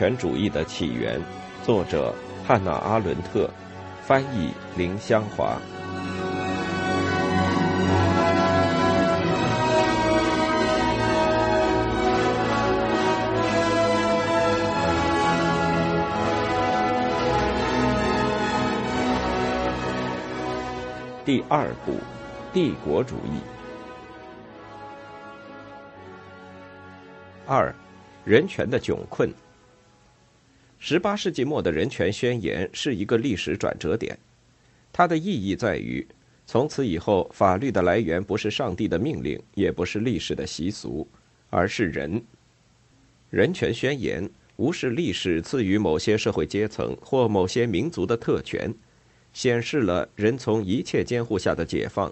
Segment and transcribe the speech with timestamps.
[0.00, 1.20] 权主义的起源，
[1.62, 2.14] 作者
[2.48, 3.50] 汉娜·阿伦特，
[4.00, 5.58] 翻译林香华。
[21.26, 21.98] 第二部，
[22.54, 23.38] 帝国主义。
[27.46, 27.74] 二，
[28.24, 29.30] 人权的窘困。
[30.82, 34.18] 十八世纪末的人权宣言是一个历史转折点，
[34.90, 36.04] 它的意义在于，
[36.46, 41.06] 从此以后，法律的来源不是上帝的命令，也不是历史的习俗，
[41.50, 42.20] 而是人。
[43.28, 48.74] 人权宣言无视历史赐予某些社会阶层或某些民族的特权，
[49.34, 52.10] 显示了人从一切监护下的解放，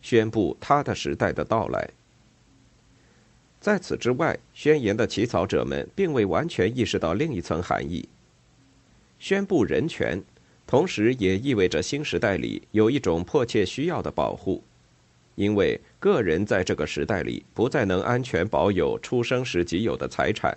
[0.00, 1.90] 宣布他的时代的到来。
[3.66, 8.08] 在此之外，宣言的起草者们并未完全意识到另一层含义。
[9.18, 10.22] 宣布人权，
[10.68, 14.62] 同时也意味着新时代里有一种迫切需要的保护，
[15.34, 20.56] 因为个人在这个时代里不再能安全保有出生时即有的财产。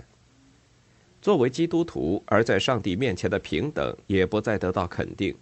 [1.19, 5.35] 作为基督徒而在上帝面前的平等也不再得到肯定。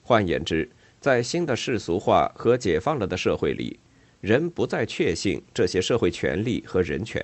[0.00, 3.80] 换言之，在新的世俗化和解放了的社会里。
[4.22, 7.20] 人不再确信这些社会权利和人权，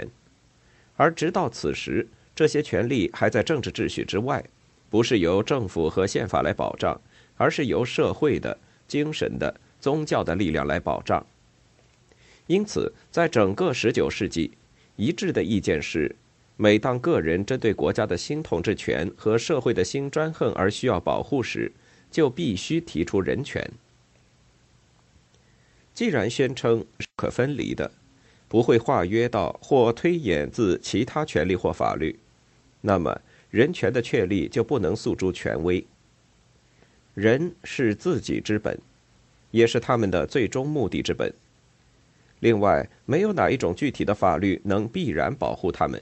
[0.96, 4.44] 而直到此时，这些权利还在政治秩序之外，
[4.90, 7.00] 不是由政府和宪法来保障，
[7.36, 8.58] 而是由社会的、
[8.88, 11.24] 精神的、宗教的力量来保障。
[12.48, 14.50] 因此，在整个19世纪，
[14.96, 16.16] 一致的意见是：
[16.56, 21.70] 每当个人针对国家的新统治权和社会的新专横而需要保护时，
[22.10, 23.70] 就必须提出人权。
[25.98, 27.90] 既然宣称是可分离的，
[28.46, 32.16] 不会化约到或推演自其他权利或法律，
[32.82, 33.20] 那么
[33.50, 35.84] 人权的确立就不能诉诸权威。
[37.14, 38.78] 人是自己之本，
[39.50, 41.34] 也是他们的最终目的之本。
[42.38, 46.00] 另外，没有哪一种具体的法律能必然保护他们，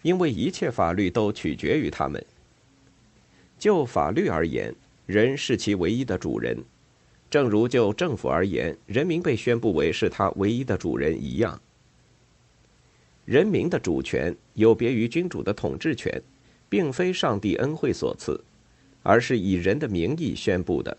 [0.00, 2.24] 因为一切法律都取决于他们。
[3.58, 4.74] 就法律而言，
[5.04, 6.56] 人是其唯一的主人。
[7.28, 11.60] 正如就政府而言，人民被宣布为是他唯一的主人一样。
[13.24, 16.22] 人民的主权有别于君主的统治权，
[16.68, 18.40] 并非上帝恩惠所赐，
[19.02, 20.96] 而是以人的名义宣布的。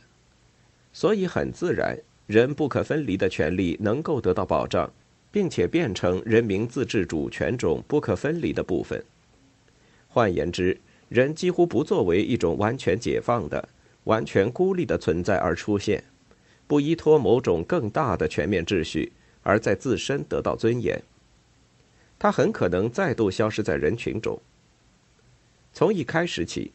[0.92, 4.92] 所以很自然，人不可分离的权利能够得到保障，
[5.32, 9.02] 并且变成人民自治主权中不可分离的部分。
[10.10, 10.78] 换言之，
[11.08, 13.70] 人几乎不作为一种完全解放的、
[14.04, 16.04] 完全孤立的存在而出现。
[16.68, 21.02] 不依托某种更大的全面秩序，而在自身得到尊严，
[22.20, 24.40] 他很可能再度消失在人群中。
[25.72, 26.72] 从一开始起，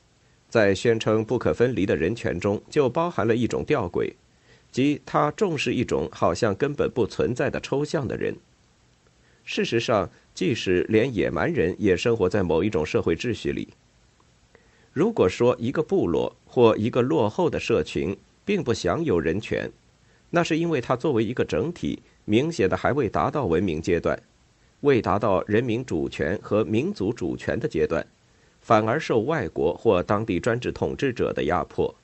[0.48, 4.14] 在宣称不可分离的人权中，就包含了一种吊诡，
[4.70, 8.36] 即他重视一种好像根本不存在的抽象的人。
[9.44, 13.68] 事实上，即使连野蛮人也生活在某一种社会秩序里。
[14.92, 19.70] 如果说一个部落或一个落后的社群并不享有人权，
[20.34, 24.18] 那是因为它作为一个整体，明显的还未达到文明阶段，
[24.80, 28.04] 未达到人民主权和民族主权的阶段，
[28.62, 31.94] 反而受外国或当地专制统治者的压迫。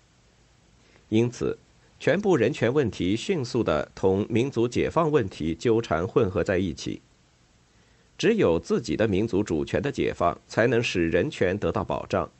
[1.08, 1.56] 因此，
[1.98, 7.00] 全部人权问题迅速的同民族解放问题纠缠混合在一起。
[8.18, 12.30] 只有自己的民族主权的解放，才能使人权得到保障。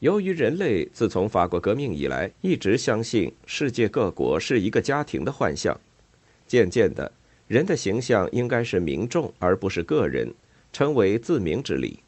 [0.00, 5.76] 由于人类自从法国革命以来一直相信世界各国是一个家庭的幻象，
[6.46, 7.10] 渐渐的，
[7.48, 10.32] 人的形象应该是民众而不是个人，
[10.72, 11.98] 称为自明之理。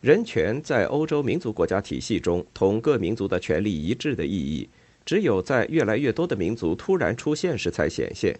[0.00, 4.68] 人权在欧洲民族国家体系中同各民族的权利一致的意义，
[5.06, 8.36] 只有在越来越多的民族突然出现时才显现。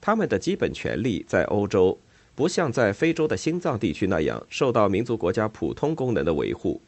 [0.00, 1.96] 他们的基本权利在欧洲。
[2.34, 6.80] 不像在非洲的心脏地区那样受到民族国家普通功能的维护。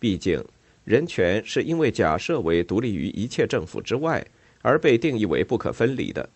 [0.00, 0.42] 毕竟，
[0.84, 4.26] 人权是因为假设为独立于一切政府之外
[4.62, 6.28] 而被定义为不可分离的。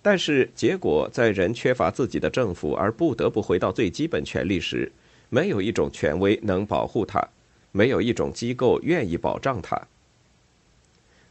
[0.00, 4.92] 但是，结果在人缺乏自己的政府而不得不回到最基本权利时，
[5.28, 7.26] 没有一种权威能保护他，
[7.72, 9.88] 没有一种机构愿意保障他。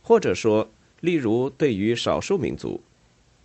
[0.01, 0.69] 或者说，
[0.99, 2.81] 例如对于少数民族。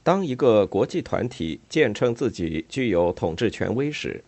[0.02, 4.22] 当一个国际团体坚称自己具有统治权威时，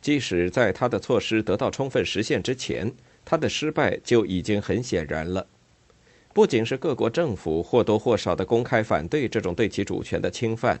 [0.00, 2.90] 即使在他的措施得到充分实现之前，
[3.24, 5.46] 他的失败就已经很显然了。
[6.32, 10.80] 不仅是各国政府或多或少的公开反对这种对其主权的侵犯，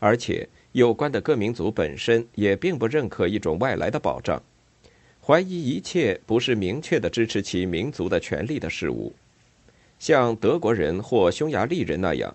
[0.00, 4.42] 而且有关的各民族本身也并不认可一种外来的保障，
[5.24, 9.12] 怀疑一切不是明确的支持其民族的权利的事物，
[9.98, 12.34] 像德国人或匈牙利人那样，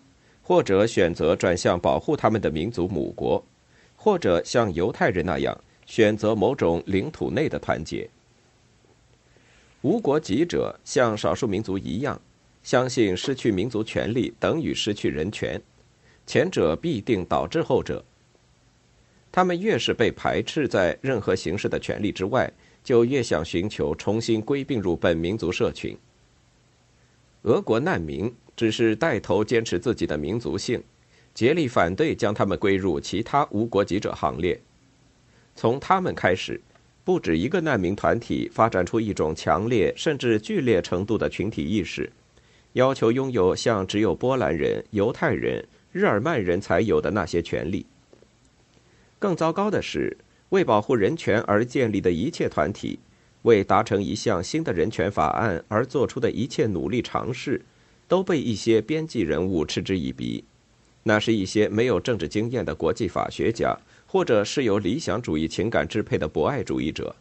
[0.51, 3.41] 或者选择转向保护他们的民族母国，
[3.95, 8.09] 或者像犹太人那样选择某种领土内的团结。
[9.81, 12.19] 无国籍者像少数民族一样，
[12.63, 15.61] 相信失去民族权利等于失去人权，
[16.27, 18.03] 前者必定导致后者。
[19.31, 22.51] 他们越是被排斥在任何形式的权利之外，
[22.83, 25.97] 就越想寻求重新归并入本民族社群。
[27.43, 30.83] 俄国难民只是带头坚持自己的民族性，
[31.33, 34.61] 竭力反对将他们归入其他无国籍者行列。
[35.55, 36.61] 从他们开始。
[37.03, 42.11] 不止一个难民团体发展出一种强烈甚至剧烈程度的群体意识，
[42.73, 47.87] 要求拥有像只有波兰人、犹太人、日耳曼人才有的那些权利。
[49.17, 50.15] 更糟糕的是，
[50.49, 52.99] 为保护人权而建立的一切团体，
[53.41, 57.59] 为达成一项新的人权法案而做出的一切努力尝试，
[58.11, 60.43] 都被一些编辑人物嗤之以鼻。
[61.03, 63.79] 那是一些没有政治经验的国际法学家。
[64.11, 67.15] 或者是由理想主义情感支配的博爱主义者，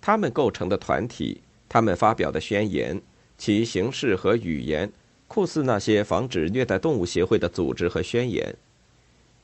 [0.00, 3.02] 他们构成的团体，他们发表的宣言，
[3.36, 4.92] 其形式和语言，
[5.26, 8.54] 酷似那些防止虐待动物协会的组织和宣言。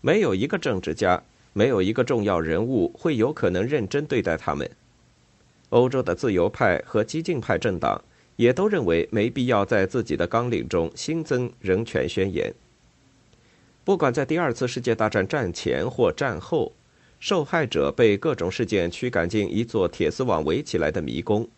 [0.01, 1.21] 没有一个政治家，
[1.53, 4.71] 没有一个重要人物会有可能认真对待他们。
[5.71, 8.01] 欧洲的自由派和激进派政党
[8.39, 12.55] 也都认为没必要在自己的纲领中新增人权宣言。
[13.85, 16.73] 不管在第二次世界大战战前或战后，
[17.19, 21.49] 受害者被各种事件驱赶进一座铁丝网围起来的迷宫。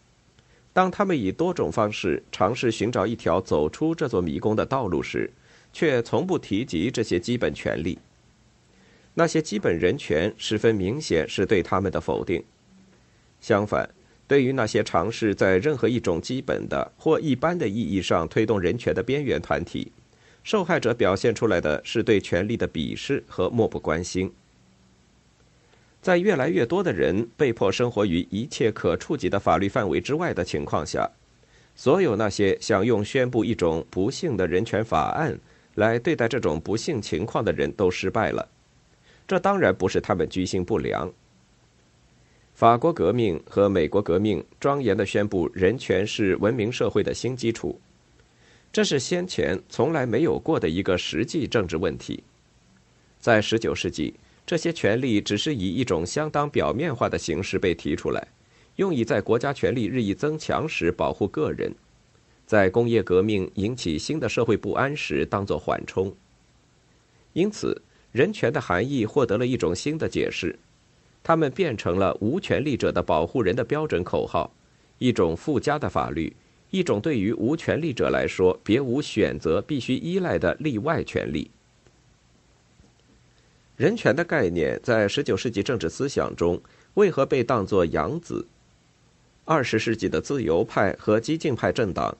[0.73, 5.31] 当他们以多种方式尝试寻找一条走出这座迷宫的道路时，
[5.75, 7.99] 却从不提及这些基本权利。
[9.13, 12.43] 那些基本人权十分明显是对他们的否定。
[13.39, 13.91] 相反，
[14.31, 19.91] 对于那些尝试在任何一种基本的或一般的意义上推动人权的边缘团体。
[20.45, 24.33] 受害者表现出来的是对权力的鄙视和漠不关心。
[26.01, 31.11] 在越来越多的人被迫生活于一切可触及的法律范围之外的情况下，
[31.75, 35.37] 所有那些想用宣布一种不幸的人权法案
[35.75, 38.49] 来对待这种不幸情况的人都失败了。
[39.27, 41.13] 这当然不是他们居心不良。
[42.61, 47.81] 法国革命和美国革命庄严地宣布人权是文明社会的新基础。
[48.71, 52.23] 这是先前从来没有过的一个实际政治问题。
[53.19, 54.13] 在19世纪，
[54.45, 58.29] 这些权利只是以一种相当表面化的形式被提出来，
[58.77, 61.75] 用以在国家权力日益增强时保护个人，
[62.45, 66.15] 在工业革命引起新的社会不安时当作缓冲。
[67.33, 67.81] 因此，
[68.13, 70.55] 人权的含义获得了一种新的解释，
[71.23, 74.53] 他们变成了无权利者的保护人的标准口号，
[74.99, 76.35] 一种附加的法律。
[76.71, 81.51] 一种对于无权利者来说别无选择、必须依赖的例外权利。
[83.77, 86.61] 人权的概念在十九世纪政治思想中
[86.95, 88.47] 为何被当作养子？
[89.45, 92.17] 二十世纪的自由派和激进派政党，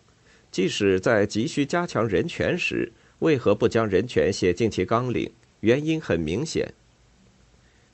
[0.51, 2.91] 即使在急需加强人权时，
[3.21, 5.31] 为何不将人权写进其纲领？
[5.61, 6.75] 原因很明显：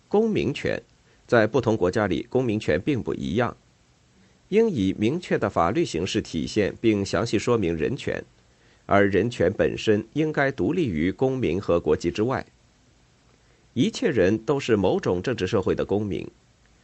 [0.09, 0.83] 公民权
[1.27, 3.57] 在不同国家里，公民权并不一样。
[4.49, 8.25] 应以明确的法律形式体现并详细说明人权，
[8.87, 12.47] 而人权本身应该独立于公民和国籍之外。
[13.75, 16.27] 一切人都是某种政治社会的公民，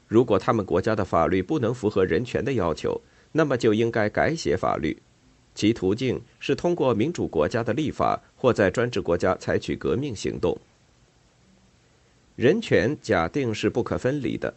[0.08, 4.98] 如果他们国家的法律不能符合人权的要求，那么就应该改写法律，
[5.54, 10.58] 其途径是通过民主国家的立法或在专制国家采取革命行动。
[12.36, 14.54] 人权假定是不可分离的。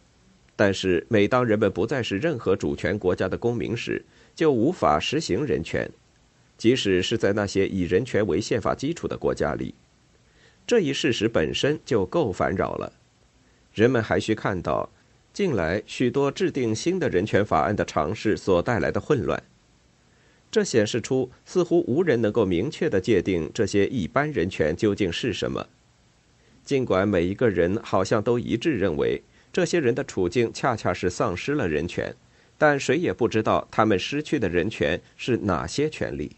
[0.55, 4.01] 但是，每当人们不再是任何主权国家的公民时，
[4.34, 5.89] 就无法实行人权，
[6.58, 9.75] 即使是在那些以人权为宪法基础的国家里。
[10.65, 12.94] 这一事实本身就够烦扰了。
[13.74, 14.89] 人们还需看到，
[15.34, 19.44] 近来许多制定新的人权法案的尝试所带来的混乱。
[20.50, 25.67] 这显示出，似乎无人能够明确的界定这些一般人权究竟是什么。
[26.65, 29.22] 尽管每一个人好像都一致认为。
[29.53, 32.13] 这些人的处境恰恰是丧失了人权，
[32.57, 36.36] 但谁也不知道他们失去的人权是哪些权利。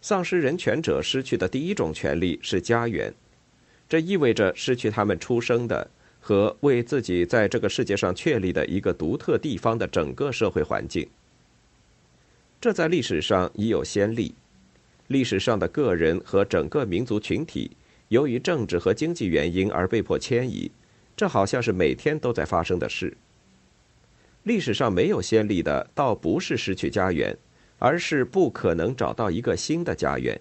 [0.00, 3.12] 丧失人权者失去的第一种权利是家园，
[3.88, 5.90] 这意味着失去他们出生的
[6.20, 11.08] 和为自己在这个世界上确立的一个独特地方的整个社会环境。
[12.60, 14.32] 这在历史上已有先例，
[15.08, 17.72] 历史上的个人和整个民族群体。
[18.08, 20.70] 由于政治和经济原因而被迫迁移，
[21.16, 23.16] 这好像是每天都在发生的事。
[24.44, 27.36] 历史上没有先例的，倒不是失去家园，
[27.78, 30.40] 而是不可能找到一个新的家园。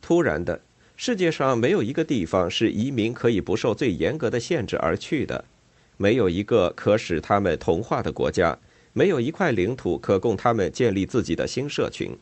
[0.00, 0.62] 突然的，
[0.96, 5.44] 世界上没有一个地方是移民可以不受最严格的限制而去的，
[5.98, 8.58] 没有一个可使他们同化的国家，
[8.94, 12.16] 没有一块领土可供他们建立自己的新社群。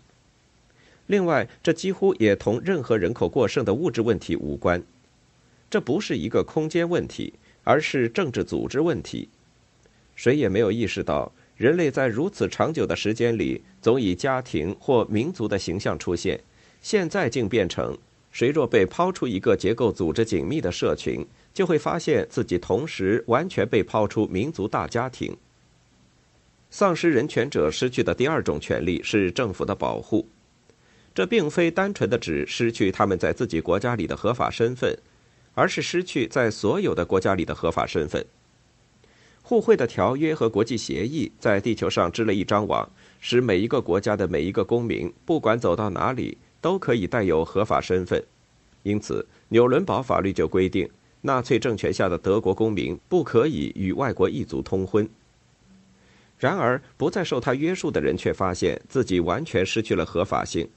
[1.07, 4.83] 另外，这几乎也同任何人口过剩的物质问题无关。
[5.69, 9.29] 这不是一个空间问题，而是政治组织问题。
[10.15, 16.41] 谁也没有意识到，人类在如此长久的时间里，总以家庭或民族的形象出现，
[16.81, 17.99] 现在竟变成
[18.31, 25.37] 谁若被抛出一个结构组织紧密的社群，就会发现自己同时完全被抛出民族大家庭。
[26.71, 30.27] 丧失人权者失去的第二种权利是政府的保护。
[31.15, 34.99] 这并非单纯的指失去他们在自己国家里的合法身份，
[35.55, 38.27] 而是失去在所有的国家里的合法身份。
[39.43, 42.89] 互惠的条约和国际协议在地球上织了一张网，
[43.21, 48.25] 使每一个国家的每一个公民，不管走到哪里，都可以带有合法身份。
[48.83, 50.89] 因此，纽伦堡法律就规定，
[51.21, 55.09] 纳粹政权下的德国公民不可以与外国异族通婚。
[56.39, 60.69] 然而，不再受他约束的人却发现自己完全失去了合法性。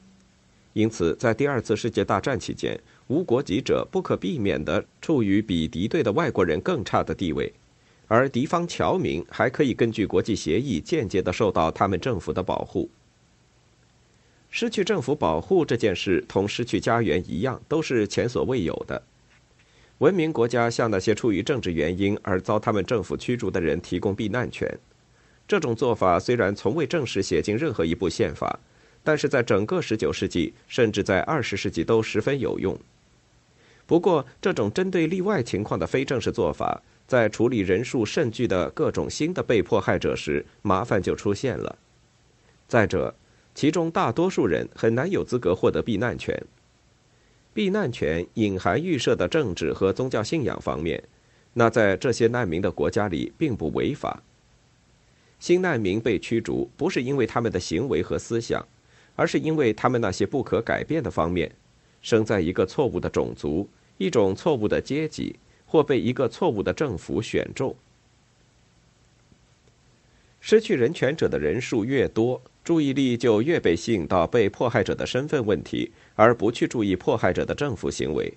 [0.78, 7.52] 因此，在第二次世界大战期间，无国籍者不可避免地处于比敌对的外国人更差的地位，
[8.08, 12.88] 而敌方侨民还可以根据国际协议间接地受到他们政府的保护。
[14.52, 19.02] 失去政府保护这件事，同失去家园一样，都是前所未有的。
[19.98, 24.78] 文明国家向那些出于政治原因而遭他们政府驱逐的人提供避难权，
[25.48, 28.60] 这种做法虽然从未正式写进任何一部宪法。
[29.08, 32.78] 但是在整个19世纪，甚至在20世纪都十分有用。
[33.86, 41.78] 不过，这种针对例外情况的非正式做法，在处理人数甚巨的各种新的被迫害者时，麻烦就出现了。
[42.68, 43.16] 再者，
[43.56, 46.44] 其中大多数人很难有资格获得避难权。
[47.54, 51.02] 避难权隐含预设的政治和宗教信仰方面，
[51.54, 54.22] 那在这些难民的国家里并不违法。
[55.40, 58.68] 新难民被驱逐，不是因为他们的行为和思想。
[59.18, 61.52] 而是因为他们那些不可改变的方面，
[62.02, 67.76] 生在一个错误的种族、一种错误的阶级，或被一个错误的政府选中。
[70.40, 78.32] 失去人权者的人数越多，注意力就越被吸引到被迫害者的身份问题，而不去注意迫害者的政府行为。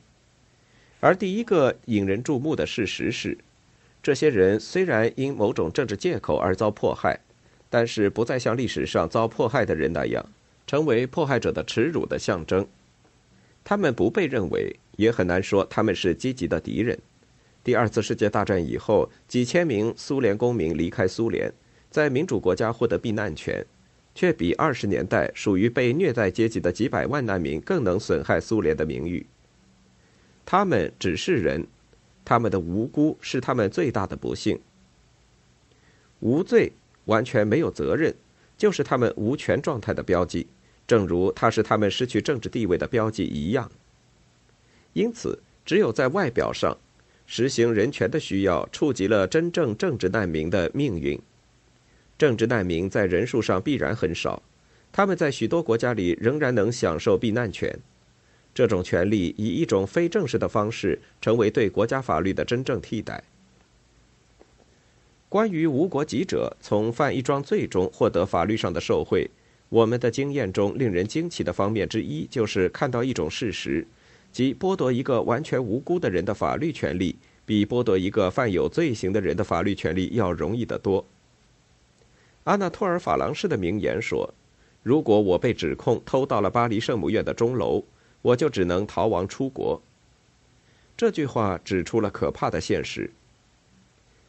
[0.99, 3.37] 而第一个引人注目的事实是，
[4.03, 7.21] 这些人虽然因某种政治借口而遭迫害，
[7.69, 10.25] 但是不再像历史上遭迫害的人那样。
[10.71, 12.65] 成为迫害者的耻辱的象征，
[13.65, 16.97] 他们不被认为，也很难说他们是积极的敌人。
[17.65, 21.53] 第二次世界大战以后，几千名苏联公民离开苏联，
[21.91, 23.67] 在民主国家获得避难权，
[24.15, 29.27] 却比二十年代属于被虐待阶级的几百万难民更能损害苏联的名誉。
[30.47, 31.67] 他们只是人，
[32.25, 34.61] 他们的无辜是他们最大的不幸。
[36.21, 36.71] 无罪，
[37.07, 38.15] 完全没有责任，
[38.57, 40.47] 就是他们无权状态的标记。
[40.90, 43.70] 正如它是他们失去政治地位的标记一样，
[44.92, 46.76] 因此，只有在外表上
[47.28, 51.16] 实行人权的需要，触及了真正政治难民的命运。
[52.18, 54.42] 政治难民在人数上必然很少，
[54.90, 57.78] 他们在许多国家里仍然能享受避难权。
[58.52, 63.23] 这种权利以一种非正式的方式，成为对国家法律的真正替代。
[65.28, 69.30] 关于无国籍者从犯一桩罪中获得法律上的受贿。
[69.71, 73.87] 我们的经验中，令人惊奇的方面之一，就是看到一种事实，
[74.33, 81.07] 即剥夺一个完全无辜的人的法律权利，比剥夺一个犯有罪行的人的法律权利要容易得多。
[82.45, 84.35] 阿纳托尔·法郎士的名言说
[84.83, 87.85] ：“如果我被指控偷盗了巴黎圣母院的钟楼，
[88.23, 89.81] 我就只能逃亡出国。”
[90.97, 93.09] 这句话指出了可怕的现实。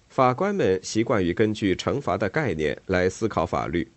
[0.08, 3.88] 法官们习惯于根据惩罚的概念来思考法律。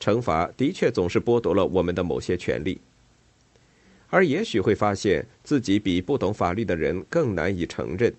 [0.00, 2.80] 惩罚的确总是剥夺了我们的某些权利，
[4.08, 8.14] 而也许会发现自己比不懂法律的人更难以承认，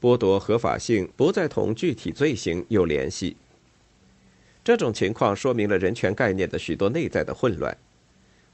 [0.00, 3.36] 剥夺合法性不再同具体罪行有联系。
[4.62, 7.76] 这种情况说明了人权概念的许多内在的混乱。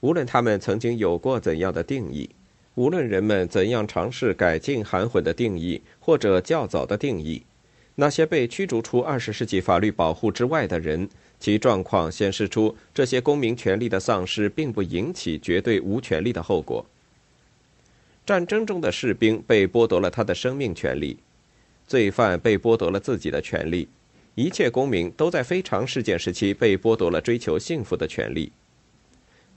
[0.00, 2.30] 无论他们曾经有过怎样的定义，
[2.76, 7.42] 无论人们怎样尝试改进含混的定义或者较早的定义，
[7.96, 11.10] 那些被驱逐出二十世纪法律保护之外的人。
[11.40, 16.84] 其状况显示出，这些公民权利的丧失并不引起绝对无权利的后果。
[18.26, 21.16] 战争中的士兵被剥夺了他的生命权利，
[21.86, 23.88] 罪犯被剥夺了自己的权利，
[24.34, 28.52] 一切公民都在非常事件时期被剥夺了追求幸福的权利。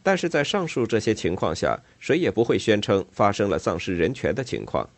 [0.03, 4.89] 但是在上述这些情况下，谁也不会宣称发生了丧失人权的情况。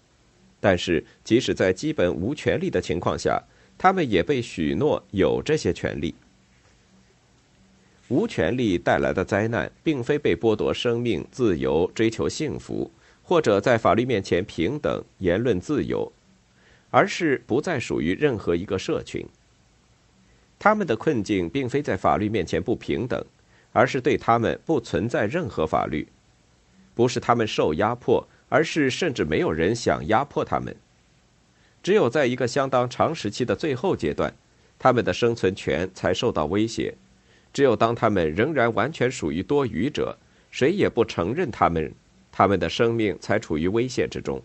[0.59, 3.41] 但是，即使在基本无权利的情况下，
[3.77, 6.13] 他们也被许诺有这些权利。
[8.07, 12.91] 无权利带来的灾难，并非被剥夺生命、自由、追求幸福，
[13.23, 16.11] 或者在法律面前平等、言论自由，
[16.89, 19.25] 而是不再属于任何一个社群。
[20.59, 23.23] 他们的困境并非在法律面前不平等。
[23.75, 26.07] 而是对他们不存在任何法律，
[26.93, 30.75] 不是他们受压迫，而是甚至没有人想压迫他们。
[31.81, 34.31] 只有在一个相当长时期的最后阶段，
[34.77, 36.93] 他们的生存权才受到威胁。
[37.53, 40.17] 只有当他们仍然完全属于多余者，
[40.51, 41.93] 谁也不承认他们，
[42.31, 44.41] 他们的生命才处于危险之中。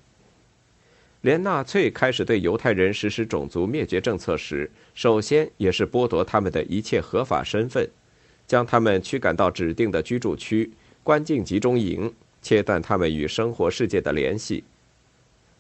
[1.22, 7.88] 连纳粹开始对犹太人实施种族灭绝政策时，首先也是剥夺他们的一切合法身份。
[8.46, 10.70] 将他们驱赶到指定的居住区，
[11.02, 12.10] 关进集中营，
[12.40, 14.64] 切断他们与生活世界的联系。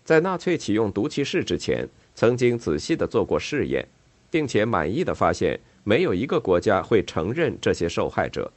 [0.04, 3.86] 在纳粹启用毒气室之前，曾经仔细的做过试验，
[4.30, 8.52] 并且满意的发现，没有一个国家会承认这些受害者。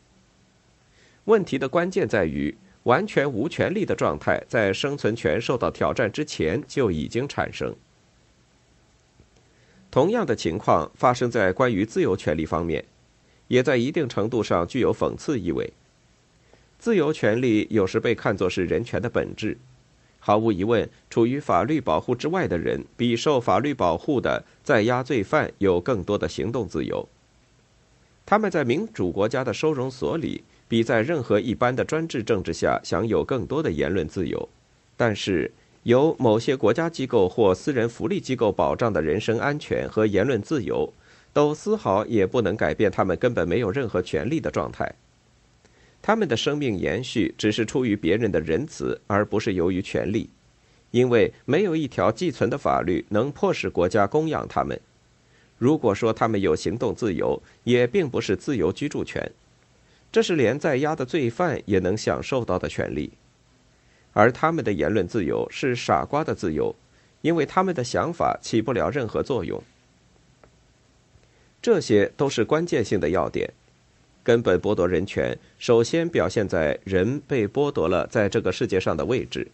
[1.24, 7.74] 问题的关键在于，完全无权利的状态在生存权受到挑战之前就已经产生。
[9.90, 12.84] 同样的情况发生在关于自由权利方面。
[13.48, 15.74] 也在一定程度上具有讽刺意味。
[16.80, 19.58] 自由权利有时被看作是人权的本质。
[20.20, 27.10] 毫无疑问，处于法律保护之外的人，比受法律保护的在押罪犯有更多的行动自由。
[28.26, 34.50] 他们在民主国家的收容所里，比在任何一般的专制政治下享有更多的言论自由。
[34.96, 35.52] 但是，
[35.84, 40.94] 由某些国家机构或私人福利机构保障的人身安全和言论自由。
[41.34, 44.94] 都丝毫也不能改变他们根本没有任何权利的状态。
[46.02, 50.30] 他们的生命延续只是出于别人的仁慈，而不是由于权利，
[50.92, 54.78] 因为没有一条寄存的法律能迫使国家供养他们。
[55.62, 59.32] 如果说他们有行动自由，也并不是自由居住权，
[60.12, 63.12] 这是连在押的罪犯也能享受到的权利。
[64.14, 66.76] 而他们的言论自由是傻瓜的自由，
[67.22, 69.62] 因为他们的想法起不了任何作用。
[71.62, 73.54] 这些都是关键性的要点。
[74.24, 79.48] 根本剥夺人权，首先表现在人被剥夺了在这个世界上的位置，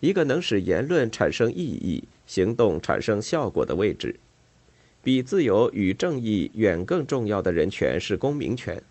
[0.00, 4.18] 一个能使言论产生意义、行动产生效果的位置。
[5.02, 8.82] 比自由与正义远更重要的人权是公民权。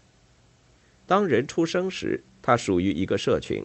[1.06, 3.64] 当人出生时，他属于一个社群；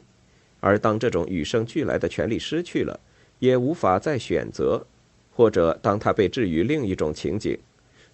[0.60, 3.00] 而当这种与生俱来的权利失去了，
[3.38, 4.86] 也无法再选择，
[5.32, 7.58] 或者当他被置于另一种情景。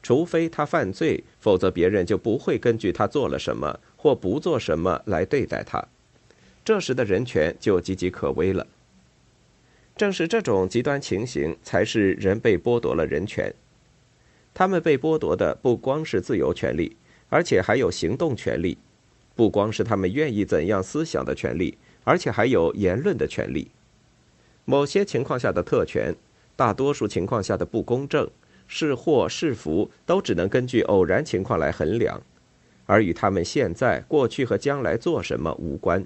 [0.03, 5.85] 除非他犯罪，否则别人就不会根据他做了什么或不做什么来对待他。
[6.65, 8.67] 这时的人权就岌岌可危了。
[9.97, 13.53] 正是这种极端情形，才是人被剥夺了人权。
[14.53, 16.97] 他们被剥夺的不光是自由权利，
[17.29, 18.77] 而且还有行动权利；
[19.37, 23.71] 不光是他们愿意怎样思想的权利，而且还有言论的权利。
[24.65, 26.15] 某些情况下的特权，
[26.57, 28.29] 大多数情况下的不公正。
[28.71, 32.21] 是祸是福，都只能根据偶然情况来衡量，
[32.85, 36.05] 而与他们现在、过去和将来做什么无关。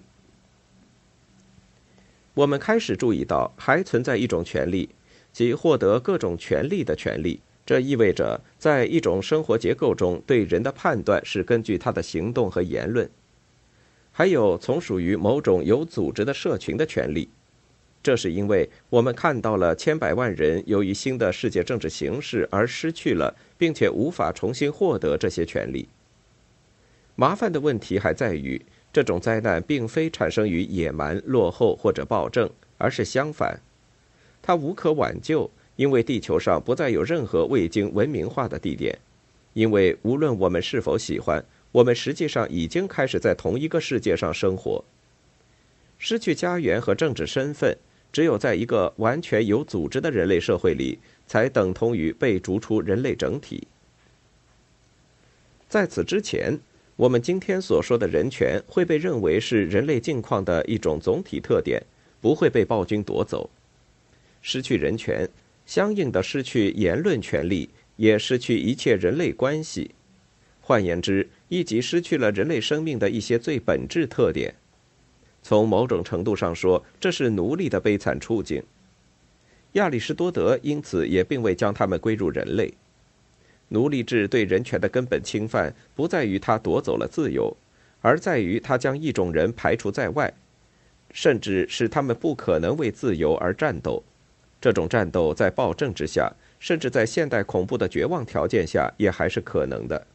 [2.35, 4.91] 我们开始注意到，还存在一种权利，
[5.33, 7.41] 即获得各种权利的权利。
[7.65, 13.09] 这意味着，在一种生活结构中，对人的判断是根据他的行动和言论。
[14.11, 17.29] 还有从属于某种有组织的社群的权利。
[18.03, 25.89] 这是因为我们看到了千百万人由于新的世界政治形势而失去了，并且无法重新获得这些权利。
[27.15, 28.61] 麻烦的问题还在于，
[28.93, 33.61] 这种灾难并非产生于野蛮、落后或者暴政，而是相反，
[34.43, 35.49] 它无可挽救，
[35.83, 38.97] 因为地球上不再有任何未经文明化的地点，
[39.53, 44.85] 因为无论我们是否喜欢，我们实际上已经开始在同一个世界上生活。
[45.99, 47.77] 失去家园和政治身份。
[48.13, 53.67] 只有在一个完全有组织的人类社会里，才等同于被逐出人类整体。
[55.67, 56.61] 在此之前，
[56.97, 61.83] 我们今天所说的人权会被认为是人类境况的一种总体特点，
[62.21, 63.49] 不会被暴君夺走。
[64.43, 65.27] 失去人权，
[65.67, 69.93] 相应的失去言论权利，也失去一切人类关系。
[70.61, 74.55] 换言之，一即失去了人类生命的一些最本质特点。
[75.43, 78.63] 从某种程度上说，这是奴隶的悲惨处境。
[79.73, 82.73] 亚里士多德因此也并未将他们归入人类。
[83.69, 87.57] 奴隶制对人权的根本侵犯，不在于他夺走了自由，
[88.03, 90.33] 而在于他将一种人排除在外，
[91.11, 94.05] 甚至使他们不可能为自由而战斗。
[94.63, 100.07] 这种战斗在暴政之下，甚至在现代恐怖的绝望条件下，也还是可能的。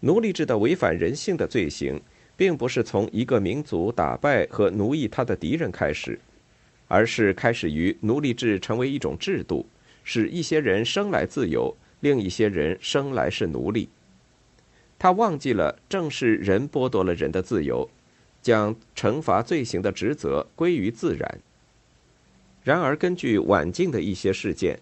[0.00, 2.00] 奴隶制的违反人性的罪行，
[2.34, 6.18] 并不是从一个民族打败和奴役他的敌人开始，
[6.86, 9.66] 而是开始于奴隶制成为一种制度，
[10.02, 13.90] 使一些人生来自由，另一些人生来是奴隶。
[14.98, 17.90] 他忘记了，正是人剥夺了人的自由，
[18.40, 21.38] 将惩罚罪行的职责归于自然。
[22.68, 24.78] 然而，根据晚近的一些事件，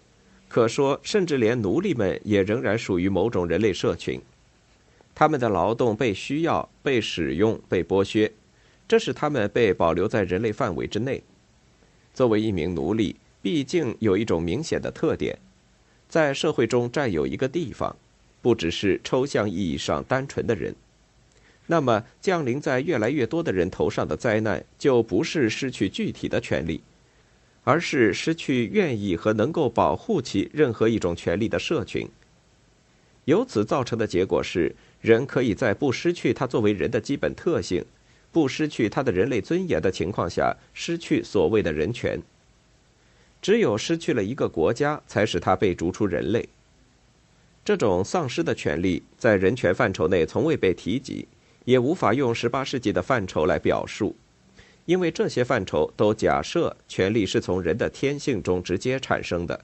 [0.49, 4.19] 可说，甚至连奴隶们也仍然属于某种人类社群。
[5.15, 8.29] 他们的劳动被需要、被使用、被剥削，
[8.89, 11.23] 这使他们被保留在人类范围之内。
[12.13, 15.39] 作为一名奴隶，毕竟有一种明显的特点，
[16.09, 17.95] 在社会中占有一个地方，
[18.41, 20.75] 不只是抽象意义上单纯的人。
[21.67, 26.81] 那么，降临在越来越多的人头上的灾难，就不是失去具体的权利，
[27.67, 32.07] 而是失去愿意和能够保护其任何一种权利的社群。
[33.25, 34.73] 由此造成的结果是。
[34.99, 37.85] 人可以在不失去他作为人的基本特性、
[38.31, 42.19] 不失去他的人类尊严的情况下，失去所谓的人权。
[43.39, 46.49] 只有失去了一个国家，才使他被逐出人类。
[47.63, 51.27] 这种丧失的权利在人权范畴内从未被提及，
[51.65, 54.15] 也无法用十八世纪的范畴来表述，
[54.87, 59.59] 因为这些范畴都假设权力是从人的天性中直接产生的，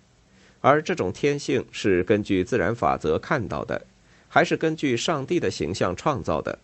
[0.60, 3.82] 而这种天性是根据自然法则看到的。
[4.28, 6.58] 还是根据上帝的形象创造的，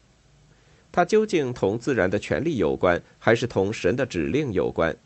[0.92, 4.98] 它究竟同自然的权利有关，还是同神的指令有关？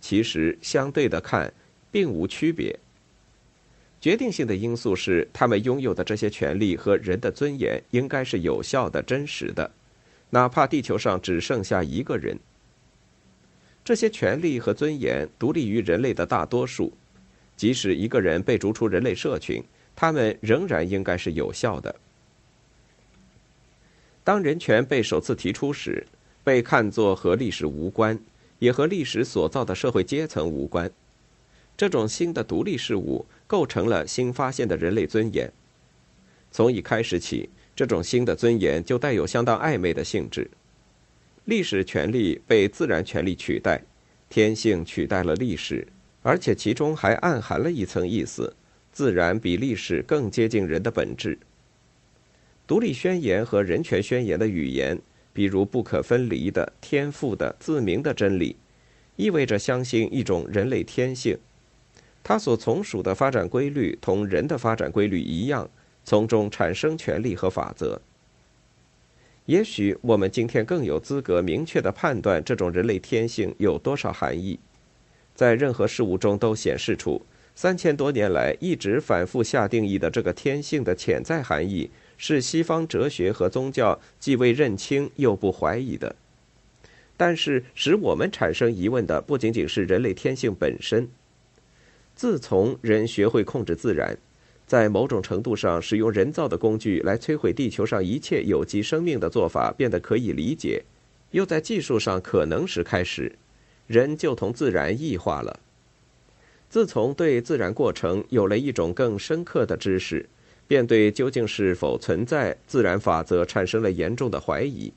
[0.00, 1.52] 其实相对的看，
[1.92, 2.76] 并无区别。
[4.00, 9.70] 决定性的因素是，他们拥有的这些权利和人的尊严应该是有效的、真实的，
[10.30, 12.36] 哪怕地球上只剩下一个人。
[13.90, 16.92] 这些权利和尊严独立于人类的大多数，
[17.56, 19.60] 即使一个人被逐出人类社群。
[19.96, 21.92] 他们仍然应该是有效的。
[24.22, 26.06] 当人权被首次提出时，
[26.44, 28.16] 被看作和历史无关，
[28.60, 30.88] 也和历史所造的社会阶层无关。
[31.76, 35.52] 这种新的独立事物构成了新发现的人类尊严。
[36.52, 40.48] 从一开始起，这种新的尊严就带有相当暧昧的性质。
[41.50, 43.82] 历史权利被自然权利取代，
[44.28, 45.84] 天性取代了历史，
[46.22, 48.54] 而且其中还暗含了一层意思。
[48.92, 51.36] 自然比历史更接近人的本质。
[52.68, 55.00] 独立宣言和人权宣言的语言，
[55.32, 58.54] 比如不可分离的、天赋的、自明的真理，
[59.16, 61.36] 意味着相信一种人类天性，
[62.22, 65.68] 它所从属的发展规律同人的发展规律一样，
[66.04, 68.00] 从中产生权利和法则。
[69.50, 74.60] 也许我们今天更有资格明确的判断这种人类天性有多少含义，
[75.34, 77.20] 在任何事物中都显示出。
[77.56, 86.14] 三千多年来一直反复下定义的这个天性的潜在含义，是西方哲学和宗教既未认清又不怀疑的。
[87.16, 91.08] 但是，使我们产生疑问的不仅仅是人类天性本身。
[92.14, 94.16] 自从人学会控制自然，
[94.70, 100.80] 在某种程度上使用人造的工具来摧毁地球上一切有机生命的做法变得可以理解，
[101.32, 103.32] 又在技术上可能时开始，
[103.88, 105.58] 人就同自然异化了。
[106.68, 110.24] 自从对自然过程有了一种更深刻的知识，
[110.68, 114.92] 便对究竟是否存在自然法则产生了严重的怀疑。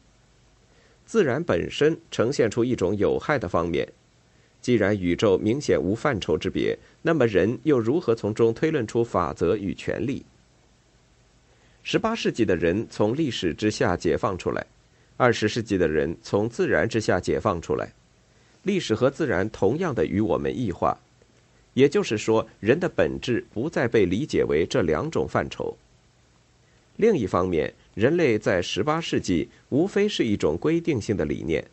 [1.04, 3.92] 自然本身呈现出一种有害的方面。
[4.62, 10.24] 既然宇宙明显无范畴之别，那么人又如何从中推论出法则与权利？
[11.84, 14.66] 十八世纪的人从历史之下解放出来，
[15.18, 17.92] 二十世纪的人从自然之下解放出来，
[18.63, 20.98] 历史和自然同样的与我们异化。
[21.74, 25.78] 也就是说，人的本质不再被理解为这两种范畴。
[26.96, 31.66] 另一方面，人类在十八世纪无非是一种规定性的理念，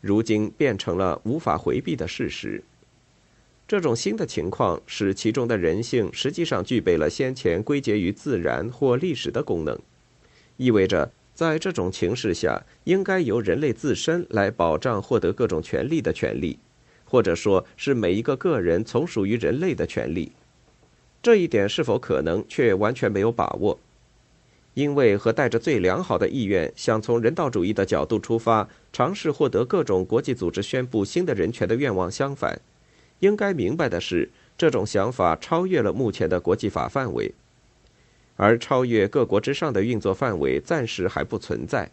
[0.00, 2.62] 如今变成了无法回避的事实。
[3.72, 9.80] 这种新的情况使其中的人性实际上具备了先前归结于自然或历史的功能，
[10.58, 16.58] 意味着在这种情势下，应该由人类自身来保障获得各种权利的权利。
[17.06, 20.32] 或者说是每一个个人从属于人类的权利，
[21.22, 23.78] 这一点是否可能，却完全没有把握。
[24.74, 32.60] 因为和带着最良好的意愿，想从人道主义的角度出发，尝试获得各种国际组织宣布新的人权的愿望相反，
[33.22, 37.32] 应该明白的是，这种想法超越了目前的国际法范围，
[38.34, 41.88] 而超越各国之上的运作范围暂时还不存在。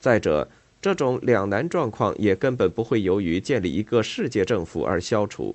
[0.00, 0.48] 再者，
[0.82, 5.54] 这种两难状况也根本不会由于建立一个世界政府而消除。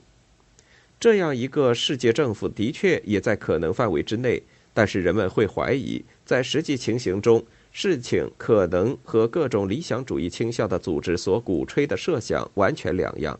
[0.98, 4.42] 这样一个世界政府的确也在可能范围之内。
[4.74, 13.38] 但是人们会怀疑，在实际情形中，事情可能和各种理想主义倾向的组织所鼓吹的设想完全两样。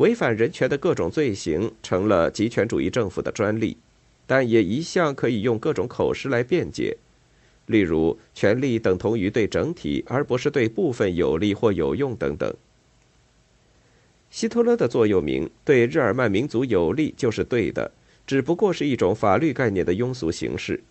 [0.00, 3.76] 违反人权的各种罪行成了极权主义政府的专利，
[4.26, 6.96] 但也一向可以用各种口实来辩解，
[7.66, 12.50] 例如“权力等同于对整体，而不是对部分有利或有用”等等。
[14.30, 17.92] 希特勒的座右铭“对日耳曼民族有利就是对的”。
[18.26, 20.82] 只不过是一种法律概念的庸俗形式，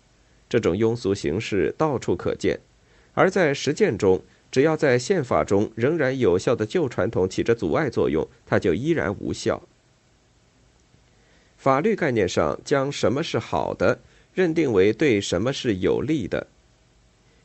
[0.48, 2.60] 这种庸俗形式到处可见，
[3.14, 9.62] 而在实践中，只要在宪法中仍然有效的旧传统起着阻碍作用，它就依然无效。
[11.56, 14.00] 法律概念上将什么是好的
[14.32, 16.46] 认定为对什么是有利的，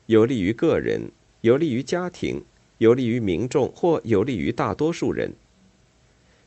[0.05, 2.43] 有利于个人，有利于家庭，
[2.77, 5.33] 有利于民众或有利于大多数人。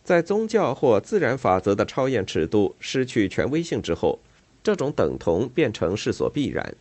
[0.02, 4.18] 在宗教或自然法则的超验尺度失去权威性之后，
[4.62, 6.74] 这种等同变成势所必然。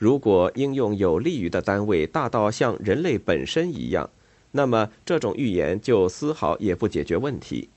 [0.00, 4.08] 如果应用有利于的单位大到像人类本身一样，
[4.52, 7.68] 那么这种预言就丝毫也不解决问题，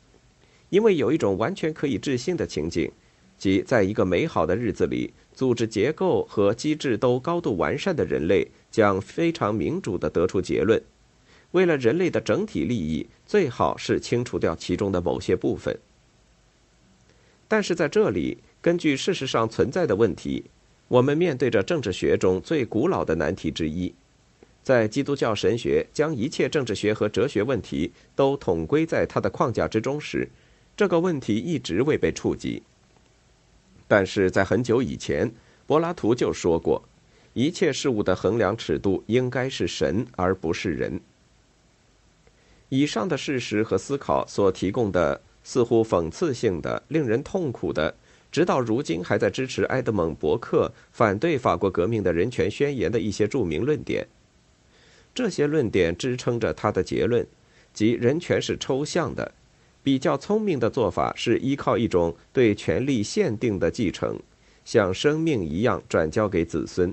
[0.70, 2.90] 因为有一种完全可以置信的情景，
[3.38, 10.82] 即在一个美好的日子里，组织结构和机制都高度完善的人类将非常民主地得出结论。
[11.52, 15.78] 为了人类的整体利益，最好是清除掉其中的某些部分。
[17.50, 20.46] 但是在这里，根据事实上存在的问题，
[20.94, 23.92] 我们面对着政治学中最古老的难题之一。
[24.62, 30.30] 在基督教神学将一切政治学和哲学问题都统归在它的框架之中时，
[30.78, 32.62] 这个问题一直未被触及。
[33.88, 35.32] 但是在很久以前，
[35.66, 36.84] 柏拉图就说过，
[37.34, 41.02] 一切事物的衡量尺度应该是神，而不是人。
[42.70, 47.96] 以上的事实和思考所提供的似乎讽刺性的、令人痛苦的，
[48.34, 54.08] 直到如今还在支持埃德蒙·伯克反对法国革命的人权宣言的一些著名论点。
[55.14, 57.28] 这些论点支撑着他的结论，
[57.76, 59.32] 即人权是抽象的。
[59.84, 64.20] 比较聪明的做法是依靠一种对权力限定的继承，
[64.66, 66.92] 像生命一样转交给子孙。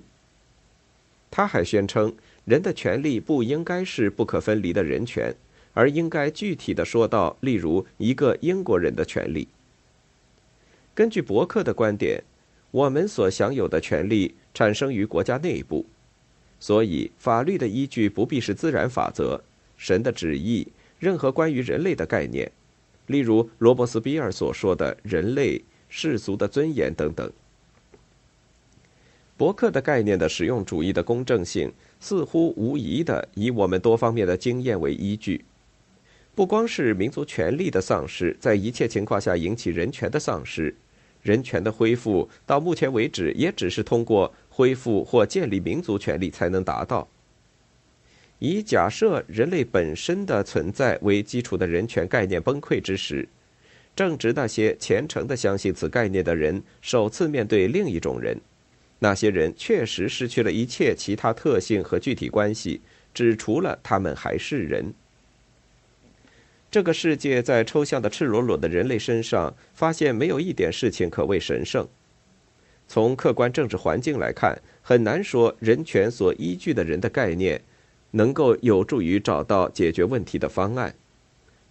[1.31, 5.35] 他还宣称，人的权利不应该是不可分离的人权。
[5.73, 9.49] 而应该具体的说到，例如一个英国人的权利。
[10.95, 12.23] 根据伯克的观点，
[12.71, 15.87] 我们所享有的权利产生于国家内部，
[16.59, 19.43] 所以法律的依据不必是自然法则、
[19.77, 20.67] 神的旨意、
[20.99, 22.51] 任何关于人类的概念，
[23.07, 27.33] 例如罗伯斯庇尔所说的人类世俗的尊严等等。
[29.37, 35.43] 伯克的概念的实用主义的公正性，似乎无疑的以我们多方面的经验为依据。
[36.41, 40.75] 不光是民族权利的丧失，在一切情况下引起人权的丧失，
[41.21, 47.07] 人权的恢复到目前为止也只是通过恢复或建立民族权利才能达到。
[48.39, 53.29] 以假设人类本身的存在为基础的人权概念崩溃之时，
[53.95, 58.41] 正值那些虔诚的相信此概念的人首次面对另一种人，
[59.01, 62.81] 那些人确实失去了一切其他特性和具体关系，
[63.13, 64.95] 只除了他们还是人。
[66.71, 71.89] 这个世界在抽象的赤裸裸的人类身上发现没有一点事情可谓神圣。
[72.87, 77.61] 从客观政治环境来看，很难说人权所依据的人的概念
[78.13, 80.95] 能够有助于找到解决问题的方案。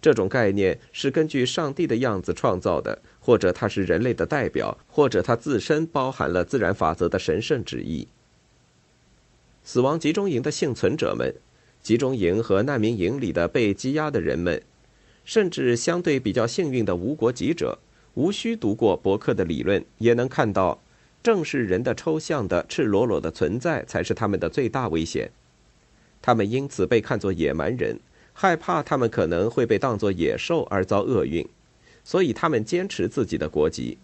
[0.02, 8.08] 这种概念是根据上帝的样子创造的，或者它是人类的代表，或者它自身包含了自然法则的神圣旨意。
[9.62, 11.34] 死亡集中营的幸存者们，
[11.82, 14.62] 集中营和难民营里的被羁押的人们。
[15.30, 17.78] 甚至相对比较幸运的无国籍者，
[18.14, 20.82] 无需读过伯克的理论，也能看到，
[21.22, 25.30] 正是人的抽象的、赤裸裸的存在才是他们的最大危险。
[26.20, 27.96] 他们因此被看作野蛮人，
[28.32, 31.48] 害怕他们可能会被当作野兽而遭厄运，
[32.02, 33.98] 所以他们坚持自己的国籍，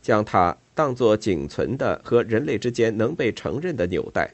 [0.00, 4.32] 将它当作仅存的和人类之间能被承认的纽带。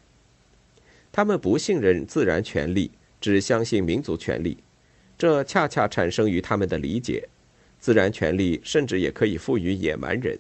[1.11, 2.91] 他们不信任自然权利，
[3.23, 4.59] 只相信民族权利。
[5.21, 7.29] 这恰恰产生于他们的理解，
[7.79, 10.39] 自然权利甚至也可以赋予野蛮人。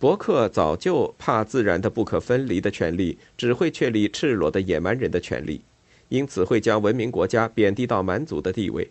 [0.00, 5.60] 伯克早就怕自然的不可分离的权利只会确立赤裸的野蛮人的权利，
[6.08, 8.90] 因此会将文明国家贬低到蛮族的地位。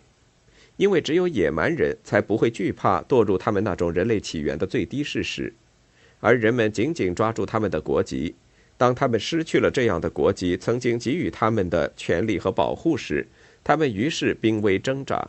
[0.78, 5.52] 因为只有野蛮人才不会惧怕堕入他们那种人类起源的最低事实，
[6.20, 8.34] 而人们紧紧抓住他们的国籍。
[8.78, 13.26] 当他们失去了这样的国籍曾经给予他们的权利和保护时，
[13.66, 15.28] 他们于是濒危挣扎。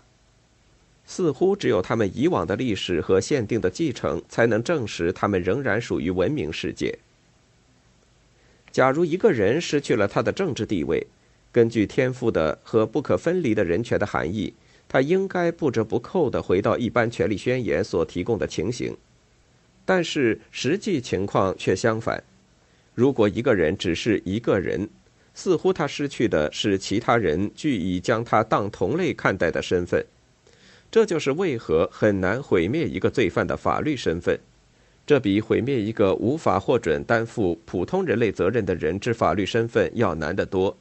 [1.07, 6.99] 似乎只有他们以往的历史和限定的继承，才能证实他们仍然属于文明世界。
[8.71, 11.07] 假如一个人失去了他的政治地位，
[11.51, 14.53] 根据天赋的和不可分离的人权的含义。
[14.87, 18.95] 他应该不折不扣地回到一般权利宣言所提供的情形，
[19.83, 22.23] 但是实际情况却相反。
[22.93, 24.87] 如果一个人只是一个人，
[25.37, 30.03] 似乎他失去的是其他人据以将他当同类看待的身份。
[30.89, 34.39] 这就是为何很难毁灭一个罪犯的法律身份，
[35.05, 40.75] 这比毁灭一个无法获准担负普通人类责任的人之法律身份要难得多。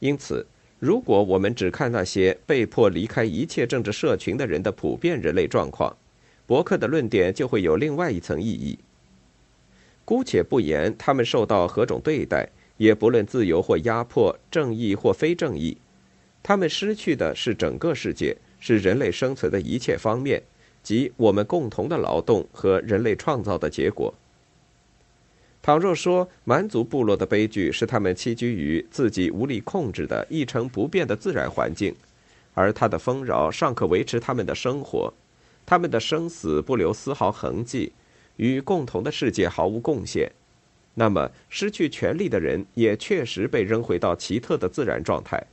[0.00, 0.46] 因此。
[0.80, 5.96] 如果我们只看那些被迫离开一切政治社群的人的普遍人类状况，
[6.46, 8.78] 伯克的论点就会有另外一层意义。
[10.04, 15.76] 姑且不言他们受到何种对待，也不论自由或压迫、正义或非正义，
[16.42, 20.42] 他们失去的是整个世界，是人类生存的一切方面，
[20.82, 24.12] 即我们共同的劳动和人类创造的结果。
[25.62, 31.94] 倘若说蛮族部落的悲剧是他们栖居于自己无力控制的一成不变的自然环境，
[32.52, 35.10] 而它的丰饶尚可维持他们的生活，
[35.64, 37.92] 他们的生死不留丝毫痕迹，
[38.36, 40.30] 与共同的世界毫无贡献，
[40.94, 45.44] 那么失去权力的人也确实被扔回到奇特的自然状态。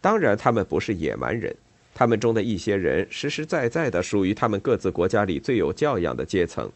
[0.00, 1.56] 当然，他们不是野蛮人，
[1.94, 6.70] 他们中的一些人实实在在的属于他们各自国家里最有教养的阶层。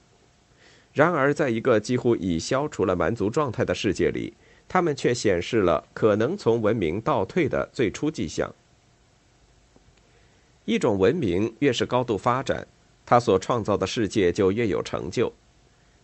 [0.92, 4.34] 然而，在一个几乎已消除了蛮族状态的世界里，
[4.68, 8.54] 他们却显示了可能从文明倒退的最初迹象。
[10.64, 12.66] 一种文明越是高度发展，
[13.04, 15.32] 它所创造的世界就越有成就。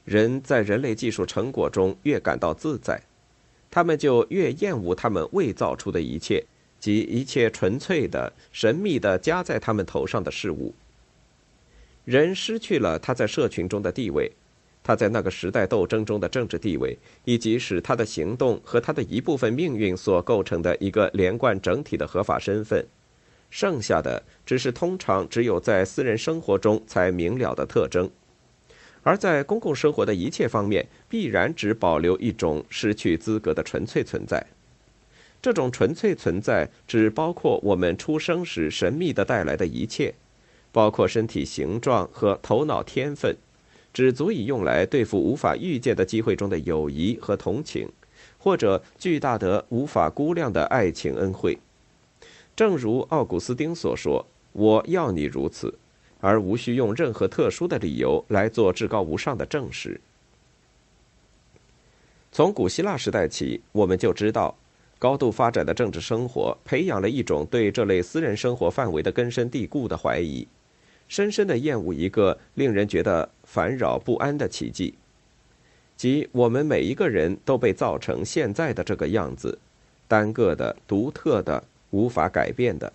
[0.08, 3.02] 人在人类技术成果中越感到自在，
[3.70, 6.42] 他们就越厌恶他们未造出的一切
[6.80, 10.74] 及一切纯粹的、神秘的加在他们头上的事物。
[12.06, 14.32] 人失去了他在社群中的地位。
[14.82, 22.86] 他在那个时代斗争中的政治地位，以及使他的行动和他的一部分命运所构成的一个连贯整体的合法身份，
[23.50, 28.10] 剩下的只是通常只有在私人生活中才明了的特征，
[29.08, 34.44] 而在公共生活的一切方面，必然只保留一种失去资格的纯粹存在。
[35.40, 40.12] 这种纯粹存在只包括我们出生时神秘的带来的一切，
[40.72, 43.34] 包括身体形状和头脑天分。
[43.94, 47.88] 只足以用来对付无法预见的机会中的友谊和同情，
[48.36, 51.58] 或者巨大的无法估量的爱情恩惠。
[52.54, 55.72] 正如奥古斯丁所说：“我要你如此，
[56.20, 60.00] 而无需用任何特殊的理由来做至高无上的证实。”
[62.30, 64.54] 从古希腊时代起，我们就知道，
[64.98, 70.46] 高度发展的政治生活培养了一种对这类私人生活范围的根深蒂固的怀疑。
[71.08, 74.92] 深深的厌恶一个令人觉得烦扰不安的奇迹，
[75.96, 79.58] 即我们每一个人都被造成现在的这个样子，
[80.06, 82.92] 单个的、独特的、无法改变的。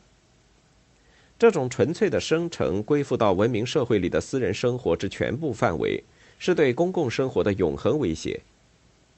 [1.38, 6.02] 这种纯粹的生成归附到文明社会里的私人生活之全部范围，
[6.40, 8.40] 是对公共生活的永恒威胁，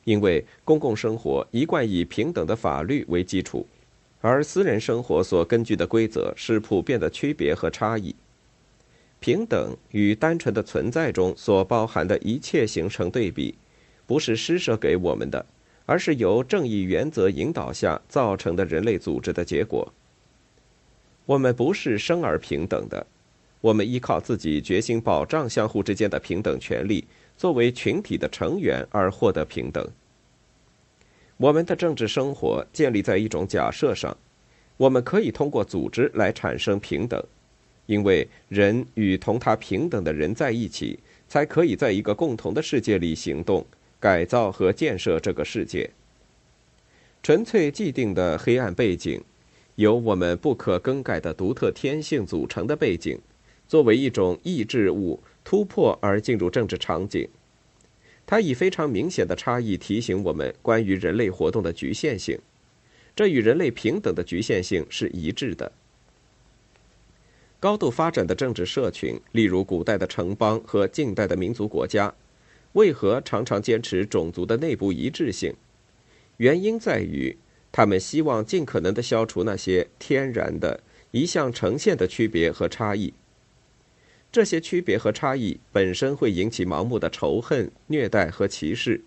[0.06, 3.67] 因为公共生活一贯以平等的法律为基础，
[4.21, 8.15] 而私人生活所根据的规则是普遍的区别和差异。
[9.19, 13.56] 平等与单纯的存在中所包含的一切形成对比，
[14.08, 15.46] 不是施舍给我们的，
[15.85, 19.92] 而是由正义原则引导下造成的人类组织的结果。
[21.26, 23.06] 我们不是生而平等的，
[23.62, 27.06] 我们依靠自己决心保障相互之间的平等权利，
[27.36, 29.88] 作为群体的成员而获得平等。
[31.38, 34.15] 我们的政治生活建立在一种假设上，
[34.78, 37.21] 我们可以通过组织来产生平等。
[37.88, 40.98] 因为人与同他平等的人在一起，
[41.28, 43.63] 才可以在一个共同的世界里行动、
[44.00, 45.88] 改造和建设这个世界。
[47.21, 49.21] 纯粹既定的黑暗背景，
[49.76, 53.19] 由我们不可更改的独特天性组成的背景，
[53.67, 57.28] 作为一种抑制物突破而进入政治场景。
[58.26, 62.40] 它以非常明显的差异提醒我们关于人类活动的局限性，
[63.15, 65.71] 这与人类平等的局限性是一致的。
[67.60, 72.13] 高度发展的政治社群，例如古代的城邦和近代的民族国家，
[72.73, 75.54] 为何常常坚持种族的内部一致性？
[76.38, 77.38] 原因在于，
[77.76, 80.80] 他们希望尽可能的消除那些天然的、
[81.12, 83.13] 一向呈现的区别和差异。
[84.32, 89.02] 这些区别和差异本身会引起盲目的仇恨、虐待和歧视，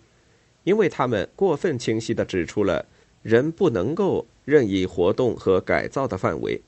[0.65, 2.85] 因为他们过分清晰地指出了
[3.23, 6.61] 人不能够任意活动和改造的范围，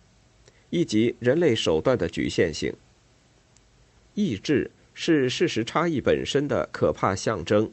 [0.71, 2.73] 以及人类手段的局限性。
[4.15, 7.71] 意志是事实差异本身的可怕象征，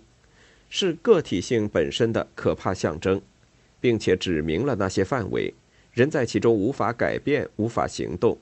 [0.68, 3.22] 是个体性本身的可怕象征，
[3.80, 5.52] 并且指明了那些范围，
[5.92, 8.36] 人在其中无法改变、无法行动。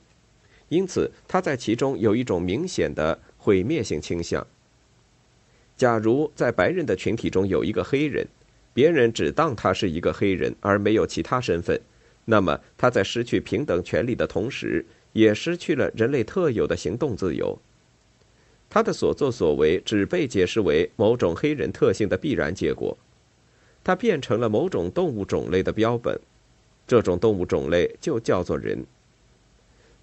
[0.69, 4.45] 因此，他在其中有一种明显的毁灭性倾向。
[5.77, 8.27] 假如在白人的群体中有一个黑人，
[8.73, 11.81] 别人只当他是一个黑人，而没有其他身份，
[12.25, 17.59] 那么他在失去平等权利的同时，也失去了人类特有的行动自由。
[18.69, 22.99] 他的所作所为只被解释为某种黑人特性的必然结果，
[23.87, 26.19] 它变成了某种动物种类的标本，
[26.89, 28.85] 这种动物种类就叫做人。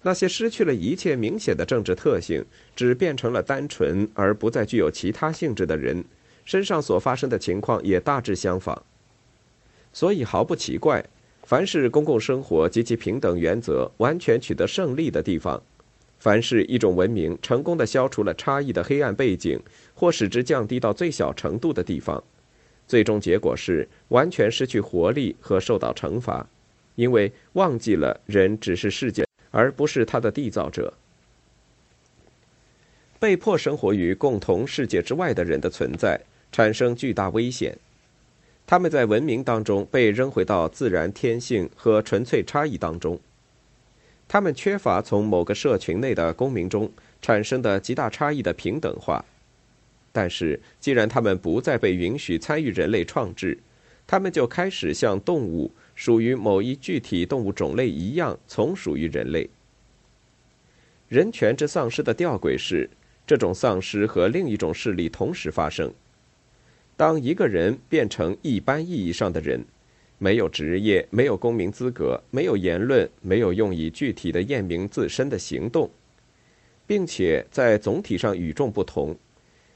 [0.00, 2.42] 那些失去了一切明显的政治特性，
[2.74, 6.02] 只变成了单纯而不再具有其他性质的人，
[6.46, 8.82] 身上所发生的情况也大致相仿。
[9.92, 11.04] 所以毫不奇怪，
[11.42, 15.62] 凡是公共生活及其平等原则完全取得胜利的地方，
[16.18, 19.60] 凡是一种文明成功的消除了差异的黑暗背景，
[19.92, 22.24] 或使之降低到最小程度的地方，
[22.86, 26.46] 最终结果是完全失去活力和受到惩罚，
[26.94, 29.24] 因为忘记了人只是世界。
[29.56, 30.92] 而不是他的缔造者。
[33.20, 36.20] 被迫生活于共同世界之外的人的存在
[36.50, 37.78] 产生巨大危险，
[38.66, 43.20] 他们在文明当中被扔回到自然天性和纯粹差异当中，
[44.26, 46.90] 他们缺乏从某个社群内的公民中
[47.22, 49.24] 产生的极大差异的平等化。
[50.14, 53.58] 但是，既然他们不再被允许参与人类创制，
[54.06, 55.72] 他们就开始像动物。
[55.96, 59.48] 属于某一具体动物种类一样，从属于人类。
[61.08, 62.90] 人权之丧失的吊诡是，
[63.24, 65.92] 这种丧失和另一种势力同时发生。
[66.96, 69.64] 当一个人变成一般意义上的人，
[70.18, 75.88] 没有职业，没有公民资格，没有言论，没有用以具体的验明自身的行动，
[76.88, 79.16] 并且在总体上与众不同，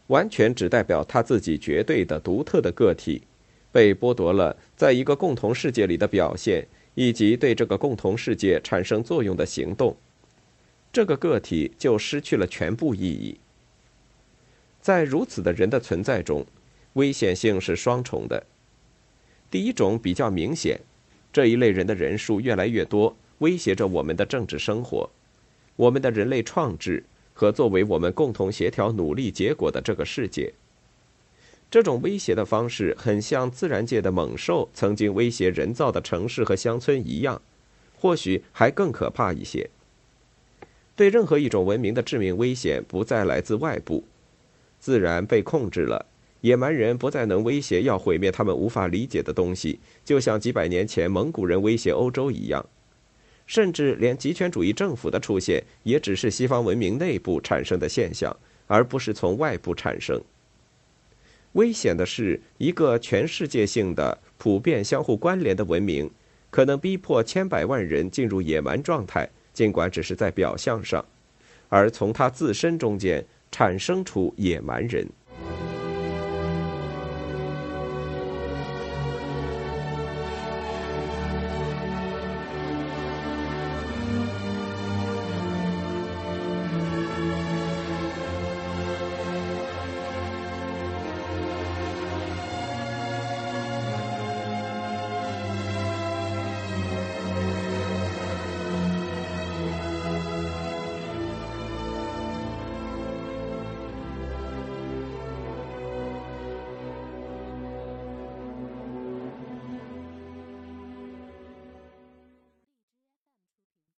[0.08, 3.22] 完全只代表他自己绝对的独特的个体。
[3.70, 9.94] 被剥夺了在一个共同世界里的表现，以及对这个共同世界产生作用的行动，
[10.90, 13.38] 这个个体就失去了全部意义。
[14.80, 16.46] 在如此的人的存在中，
[16.94, 18.42] 危险性是双重的。
[19.50, 20.80] 第一种比较明显，
[21.30, 25.10] 这一类人的人数越来越多，威胁着我们的政治生活，
[25.76, 27.04] 我们的人类创制
[27.38, 30.52] 和作为我们共同协调努力结果的这个世界。
[31.70, 37.40] 这种威胁的方式很像自然界的猛兽曾经威胁人造的城市和乡村一样，
[38.00, 39.70] 或许还更可怕一些。
[40.96, 44.02] 对任何一种文明的致命危险不再来自外部，
[44.80, 46.06] 自然被控制了，
[46.40, 52.66] 野蛮人不再能威胁要毁灭他们无法理解的东西，就像几百年前蒙古人威胁欧洲一样。
[53.48, 58.36] 甚至连极权主义政府的出现，也只是西方文明内部产生的现象，
[58.66, 60.22] 而不是从外部产生。
[61.54, 66.08] 危险的是，一个全世界性的、普遍相互关联的文明，
[66.50, 71.02] 可能逼迫千百万人进入野蛮状态，尽管只是在表象上，
[71.70, 75.08] 而从它自身中间产生出野蛮人。